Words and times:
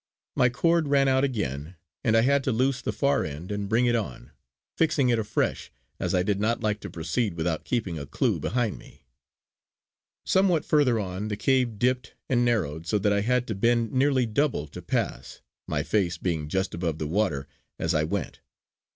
My 0.35 0.49
cord 0.49 0.87
ran 0.87 1.07
out 1.07 1.23
again 1.23 1.75
and 2.03 2.17
I 2.17 2.21
had 2.21 2.43
to 2.45 2.51
lose 2.51 2.81
the 2.81 2.91
far 2.91 3.23
end 3.23 3.51
and 3.51 3.69
bring 3.69 3.85
it 3.85 3.95
on, 3.95 4.31
fixing 4.75 5.09
it 5.09 5.19
afresh, 5.19 5.71
as 5.99 6.15
I 6.15 6.23
did 6.23 6.39
not 6.39 6.59
like 6.59 6.79
to 6.79 6.89
proceed 6.89 7.35
without 7.35 7.65
keeping 7.65 7.99
a 7.99 8.07
clue 8.07 8.39
behind 8.39 8.79
me. 8.79 9.05
Somewhat 10.25 10.65
further 10.65 10.99
on, 10.99 11.27
the 11.27 11.37
cave 11.37 11.77
dipped 11.77 12.15
and 12.27 12.43
narrowed 12.43 12.87
so 12.87 12.97
that 12.97 13.13
I 13.13 13.21
had 13.21 13.45
to 13.49 13.53
bend 13.53 13.91
nearly 13.91 14.25
double 14.25 14.65
to 14.69 14.81
pass, 14.81 15.41
my 15.67 15.83
face 15.83 16.17
being 16.17 16.47
just 16.47 16.73
above 16.73 16.97
the 16.97 17.05
water 17.05 17.47
as 17.77 17.93
I 17.93 18.03
went. 18.03 18.39